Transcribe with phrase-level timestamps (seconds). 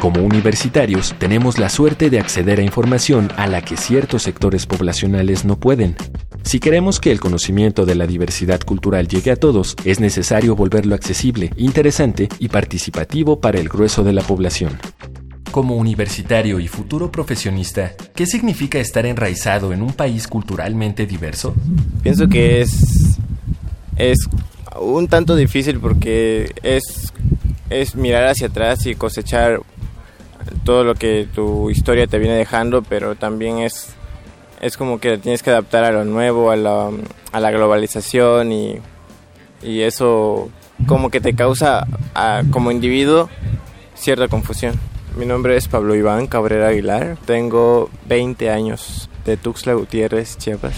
[0.00, 5.44] Como universitarios, tenemos la suerte de acceder a información a la que ciertos sectores poblacionales
[5.44, 5.94] no pueden.
[6.42, 10.94] Si queremos que el conocimiento de la diversidad cultural llegue a todos, es necesario volverlo
[10.94, 14.78] accesible, interesante y participativo para el grueso de la población.
[15.50, 21.54] Como universitario y futuro profesionista, ¿qué significa estar enraizado en un país culturalmente diverso?
[22.02, 23.18] Pienso que es,
[23.96, 24.16] es
[24.80, 27.12] un tanto difícil porque es,
[27.68, 29.60] es mirar hacia atrás y cosechar
[30.70, 33.88] todo lo que tu historia te viene dejando, pero también es,
[34.60, 36.90] es como que tienes que adaptar a lo nuevo, a la,
[37.32, 38.78] a la globalización y,
[39.64, 40.48] y, eso
[40.86, 41.88] como que te causa
[42.52, 43.28] como individuo
[43.96, 44.78] cierta confusión.
[45.16, 50.74] Mi nombre es Pablo Iván Cabrera Aguilar, tengo 20 años de Tuxtla Gutiérrez, Chiapas.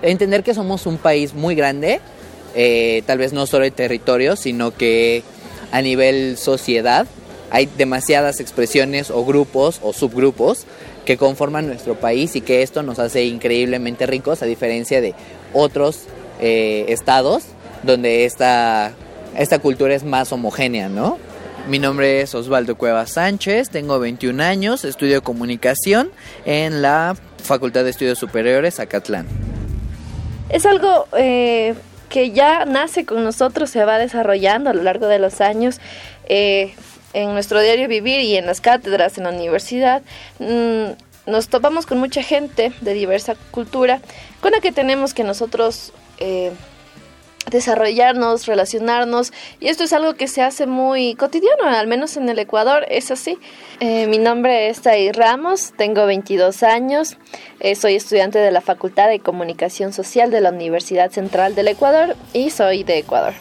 [0.00, 2.00] Entender que somos un país muy grande,
[2.54, 5.22] eh, tal vez no solo en territorio, sino que
[5.70, 7.06] a nivel sociedad
[7.52, 10.64] hay demasiadas expresiones o grupos o subgrupos
[11.04, 15.14] que conforman nuestro país y que esto nos hace increíblemente ricos a diferencia de
[15.52, 16.06] otros
[16.40, 17.44] eh, estados
[17.82, 18.92] donde esta,
[19.36, 21.18] esta cultura es más homogénea, ¿no?
[21.68, 26.10] Mi nombre es Osvaldo Cuevas Sánchez, tengo 21 años, estudio comunicación
[26.46, 29.26] en la Facultad de Estudios Superiores Acatlán.
[30.48, 31.74] Es algo eh,
[32.08, 35.80] que ya nace con nosotros, se va desarrollando a lo largo de los años.
[36.24, 36.74] Eh,
[37.12, 40.02] en nuestro diario vivir y en las cátedras en la universidad,
[40.38, 44.00] mm, nos topamos con mucha gente de diversa cultura
[44.40, 46.52] con la que tenemos que nosotros eh,
[47.50, 52.38] desarrollarnos, relacionarnos y esto es algo que se hace muy cotidiano, al menos en el
[52.38, 53.38] Ecuador es así.
[53.80, 57.16] Eh, mi nombre es Tai Ramos, tengo 22 años,
[57.60, 62.16] eh, soy estudiante de la Facultad de Comunicación Social de la Universidad Central del Ecuador
[62.32, 63.34] y soy de Ecuador.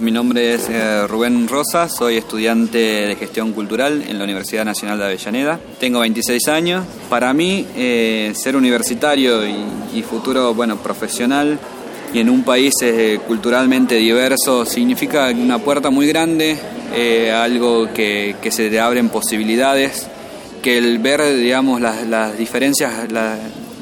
[0.00, 4.98] Mi nombre es eh, Rubén Rosa, soy estudiante de gestión cultural en la Universidad Nacional
[4.98, 5.60] de Avellaneda.
[5.78, 6.86] Tengo 26 años.
[7.10, 11.58] Para mí, eh, ser universitario y, futuro bueno, profesional
[12.14, 16.56] y en un país eh, culturalmente diverso significa una puerta muy grande,
[17.34, 20.08] algo que, se te abren posibilidades,
[20.62, 23.12] que el ver digamos, las, diferencias,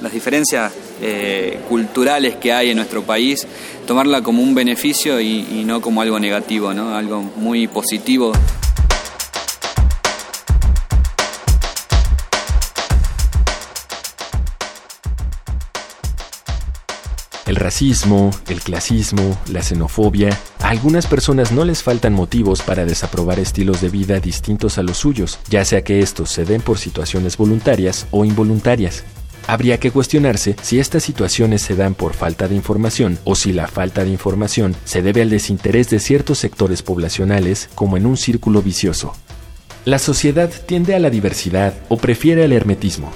[0.02, 3.46] las diferencias eh, culturales que hay en nuestro país,
[3.86, 6.94] tomarla como un beneficio y, no como algo negativo, ¿no?
[6.94, 8.32] algo muy positivo.
[17.48, 23.38] El racismo, el clasismo, la xenofobia, a algunas personas no les faltan motivos para desaprobar
[23.38, 27.38] estilos de vida distintos a los suyos, ya sea que estos se den por situaciones
[27.38, 29.02] voluntarias o involuntarias.
[29.48, 33.66] Habría que cuestionarse si estas situaciones se dan por falta de información o si la
[33.66, 38.60] falta de información se debe al desinterés de ciertos sectores poblacionales como en un círculo
[38.60, 39.14] vicioso.
[39.86, 43.10] La sociedad tiende a la diversidad o prefiere el hermetismo.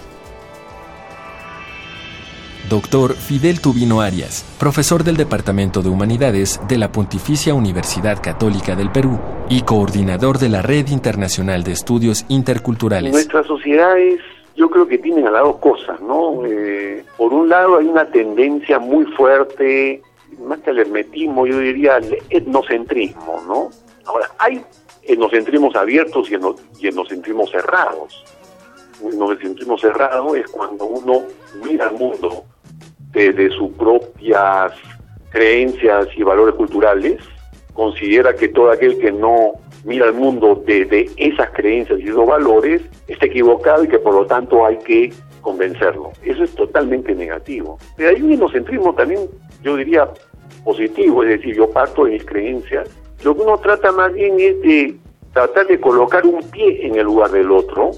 [2.70, 8.90] Doctor Fidel Tubino Arias, profesor del Departamento de Humanidades de la Pontificia Universidad Católica del
[8.90, 9.20] Perú
[9.50, 13.12] y coordinador de la Red Internacional de Estudios Interculturales.
[13.12, 14.20] Nuestra sociedad es
[14.62, 16.46] yo creo que tienen a las dos cosas, ¿no?
[16.46, 20.00] Eh, por un lado hay una tendencia muy fuerte,
[20.38, 23.70] más que al hermetismo, yo diría al etnocentrismo, ¿no?
[24.04, 24.64] Ahora, hay
[25.02, 28.24] etnocentrismos abiertos y, etnocentrismos cerrados.
[29.00, 31.22] Un etnocentrismo cerrado es cuando uno
[31.64, 32.44] mira al mundo
[33.10, 34.74] desde sus propias
[35.30, 37.20] creencias y valores culturales,
[37.72, 42.82] considera que todo aquel que no mira el mundo desde esas creencias y esos valores,
[43.08, 46.12] está equivocado y que por lo tanto hay que convencerlo.
[46.24, 47.78] Eso es totalmente negativo.
[47.96, 49.28] Pero hay un inocentrismo también,
[49.62, 50.08] yo diría,
[50.64, 52.88] positivo, es decir, yo parto de mis creencias.
[53.24, 54.96] Lo que uno trata más bien es de
[55.32, 57.90] tratar de colocar un pie en el lugar del otro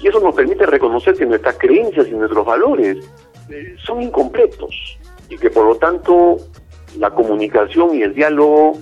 [0.00, 2.98] y eso nos permite reconocer que nuestras creencias y nuestros valores
[3.50, 4.98] eh, son incompletos
[5.28, 6.36] y que por lo tanto
[6.98, 8.78] la comunicación y el diálogo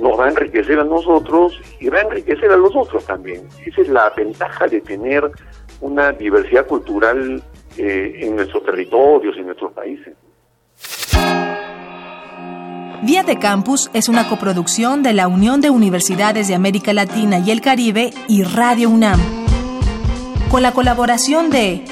[0.00, 3.42] nos va a enriquecer a nosotros y va a enriquecer a los otros también.
[3.64, 5.30] Esa es la ventaja de tener
[5.80, 7.42] una diversidad cultural
[7.76, 10.14] eh, en nuestros territorios, en nuestros países.
[13.02, 17.52] Día de Campus es una coproducción de la Unión de Universidades de América Latina y
[17.52, 19.20] el Caribe y Radio UNAM.
[20.50, 21.84] con la colaboración de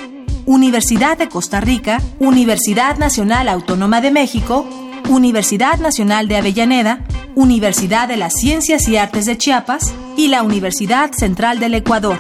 [0.47, 4.67] Universidad de Costa Rica, Universidad Nacional Autónoma de México,
[5.08, 7.05] Universidad Nacional de Avellaneda,
[7.36, 12.18] Universidad de las Ciencias y Artes de Chiapas y la Universidad Central del Ecuador.